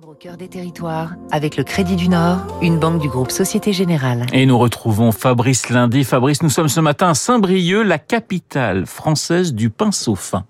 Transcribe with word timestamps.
Au 0.00 0.14
cœur 0.14 0.38
des 0.38 0.48
territoires 0.48 1.16
avec 1.30 1.58
le 1.58 1.64
Crédit 1.64 1.96
du 1.96 2.08
Nord, 2.08 2.38
une 2.62 2.78
banque 2.78 3.02
du 3.02 3.10
groupe 3.10 3.30
Société 3.30 3.74
Générale. 3.74 4.24
Et 4.32 4.46
nous 4.46 4.58
retrouvons 4.58 5.12
Fabrice 5.12 5.68
Lundi. 5.68 6.02
Fabrice, 6.02 6.42
nous 6.42 6.48
sommes 6.48 6.68
ce 6.68 6.80
matin 6.80 7.10
à 7.10 7.14
Saint-Brieuc, 7.14 7.84
la 7.84 7.98
capitale 7.98 8.86
française 8.86 9.52
du 9.52 9.68
pinceau 9.68 10.14
fin. 10.14 10.44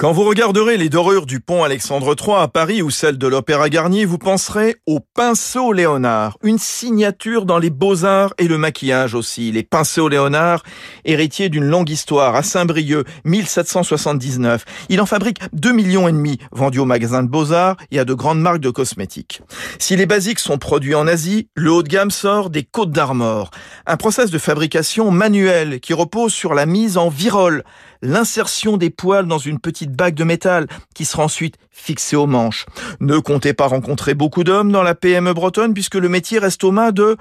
Quand 0.00 0.12
vous 0.12 0.22
regarderez 0.22 0.76
les 0.76 0.88
dorures 0.88 1.26
du 1.26 1.40
pont 1.40 1.64
Alexandre 1.64 2.14
III 2.16 2.36
à 2.36 2.46
Paris 2.46 2.82
ou 2.82 2.88
celles 2.88 3.18
de 3.18 3.26
l'Opéra 3.26 3.68
Garnier, 3.68 4.04
vous 4.04 4.16
penserez 4.16 4.76
au 4.86 5.00
pinceau 5.00 5.72
Léonard, 5.72 6.38
une 6.44 6.58
signature 6.58 7.44
dans 7.44 7.58
les 7.58 7.70
beaux-arts 7.70 8.32
et 8.38 8.46
le 8.46 8.58
maquillage 8.58 9.16
aussi. 9.16 9.50
Les 9.50 9.64
pinceaux 9.64 10.08
Léonard, 10.08 10.62
héritiers 11.04 11.48
d'une 11.48 11.64
longue 11.64 11.90
histoire 11.90 12.36
à 12.36 12.44
Saint-Brieuc, 12.44 13.08
1779. 13.24 14.64
Il 14.88 15.00
en 15.00 15.06
fabrique 15.06 15.40
2 15.52 15.72
millions 15.72 16.06
et 16.06 16.12
demi 16.12 16.38
vendus 16.52 16.78
au 16.78 16.84
magasin 16.84 17.24
de 17.24 17.28
beaux-arts 17.28 17.76
et 17.90 17.98
à 17.98 18.04
de 18.04 18.14
grandes 18.14 18.40
marques 18.40 18.60
de 18.60 18.70
cosmétiques. 18.70 19.42
Si 19.80 19.96
les 19.96 20.06
basiques 20.06 20.38
sont 20.38 20.58
produits 20.58 20.94
en 20.94 21.08
Asie, 21.08 21.48
le 21.56 21.72
haut 21.72 21.82
de 21.82 21.88
gamme 21.88 22.12
sort 22.12 22.50
des 22.50 22.62
Côtes 22.62 22.92
d'Armor. 22.92 23.50
Un 23.84 23.96
process 23.96 24.30
de 24.30 24.38
fabrication 24.38 25.10
manuel 25.10 25.80
qui 25.80 25.92
repose 25.92 26.32
sur 26.32 26.54
la 26.54 26.66
mise 26.66 26.98
en 26.98 27.08
virole, 27.08 27.64
l'insertion 28.02 28.76
des 28.76 28.90
poils 28.90 29.26
dans 29.26 29.38
une 29.38 29.58
petite 29.58 29.92
bague 29.92 30.14
de 30.14 30.24
métal 30.24 30.66
qui 30.94 31.04
sera 31.04 31.24
ensuite 31.24 31.56
fixée 31.70 32.16
aux 32.16 32.26
manches. 32.26 32.66
Ne 33.00 33.18
comptez 33.18 33.52
pas 33.52 33.66
rencontrer 33.66 34.14
beaucoup 34.14 34.44
d'hommes 34.44 34.72
dans 34.72 34.82
la 34.82 34.94
PME 34.94 35.32
bretonne 35.32 35.74
puisque 35.74 35.94
le 35.94 36.08
métier 36.08 36.38
reste 36.38 36.64
aux 36.64 36.72
mains 36.72 36.92
de 36.92 37.16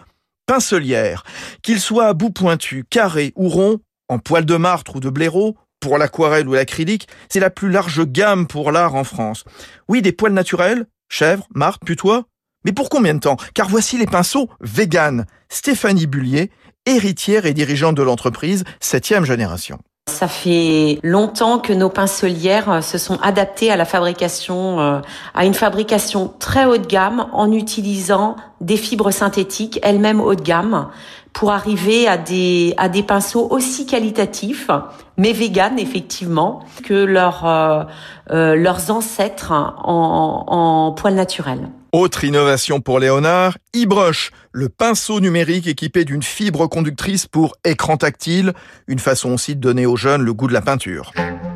pincelières. 0.46 1.24
Qu'ils 1.62 1.80
soient 1.80 2.08
à 2.08 2.14
bout 2.14 2.32
pointu, 2.32 2.86
carré 2.90 3.34
ou 3.36 3.50
rond, 3.50 3.80
en 4.10 4.20
poil 4.20 4.46
de 4.46 4.56
martre 4.56 4.96
ou 4.96 5.00
de 5.00 5.10
blaireau, 5.10 5.58
pour 5.80 5.98
l'aquarelle 5.98 6.48
ou 6.48 6.54
l'acrylique, 6.54 7.08
c'est 7.30 7.40
la 7.40 7.50
plus 7.50 7.70
large 7.70 8.04
gamme 8.06 8.48
pour 8.48 8.72
l'art 8.72 8.96
en 8.96 9.04
France. 9.04 9.44
Oui, 9.88 10.02
des 10.02 10.12
poils 10.12 10.34
naturels, 10.34 10.88
chèvre, 11.10 11.48
martre, 11.54 11.86
putois. 11.86 12.24
Mais 12.66 12.72
pour 12.72 12.90
combien 12.90 13.14
de 13.14 13.20
temps? 13.20 13.38
Car 13.54 13.70
voici 13.70 13.98
les 13.98 14.08
pinceaux 14.08 14.50
vegan. 14.60 15.26
Stéphanie 15.50 16.08
Bullier, 16.08 16.52
héritière 16.86 17.46
et 17.46 17.54
dirigeante 17.54 17.96
de 17.96 18.04
l'entreprise, 18.04 18.64
septième 18.80 19.26
génération. 19.26 19.80
Ça 20.08 20.30
fait 20.30 21.00
longtemps 21.04 21.60
que 21.60 21.74
nos 21.74 21.90
pincelières 21.90 22.72
euh, 22.72 22.82
se 22.82 22.98
sont 22.98 23.20
adaptées 23.22 23.72
à 23.72 23.76
la 23.76 23.84
fabrication, 23.84 24.80
euh, 24.80 25.00
à 25.36 25.46
une 25.46 25.54
fabrication 25.54 26.34
très 26.40 26.66
haut 26.66 26.78
de 26.78 26.88
gamme 26.88 27.28
en 27.34 27.52
utilisant 27.52 28.38
des 28.62 28.78
fibres 28.78 29.12
synthétiques, 29.12 29.80
elles-mêmes 29.84 30.22
haut 30.22 30.36
de 30.36 30.42
gamme, 30.42 30.88
pour 31.34 31.52
arriver 31.52 32.08
à 32.08 32.18
des, 32.18 32.74
à 32.78 32.90
des 32.90 33.04
pinceaux 33.04 33.48
aussi 33.52 33.86
qualitatifs, 33.86 34.70
mais 35.18 35.34
véganes 35.34 35.78
effectivement, 35.78 36.64
que 36.84 36.94
leurs, 36.94 37.46
euh, 37.46 38.56
leurs 38.56 38.90
ancêtres 38.90 39.52
en, 39.52 40.46
en 40.48 40.92
poils 40.94 41.14
naturels. 41.14 41.70
Autre 41.92 42.24
innovation 42.24 42.82
pour 42.82 43.00
Léonard, 43.00 43.58
eBrush, 43.74 44.32
le 44.52 44.70
pinceau 44.70 45.20
numérique 45.20 45.68
équipé 45.68 46.06
d'une 46.06 46.24
fibre 46.24 46.68
conductrice 46.68 47.28
pour 47.28 47.56
écran 47.64 47.98
tactile, 47.98 48.54
une 48.88 49.00
façon 49.00 49.32
aussi 49.34 49.56
de 49.56 49.62
donner 49.62 49.86
aux 49.86 49.96
jeunes 49.96 50.22
le 50.22 50.34
goût 50.34 50.48
de 50.48 50.54
la 50.54 50.62
peinture. 50.62 51.14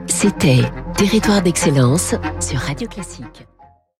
C'était 0.07 0.61
Territoire 0.95 1.41
d'excellence 1.41 2.15
sur 2.39 2.59
Radio 2.59 2.87
Classique. 2.87 3.47